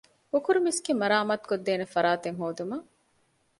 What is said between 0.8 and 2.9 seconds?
މަރާމާތުކޮށްދޭނެ ފަރާތެއް ހޯދުމަށް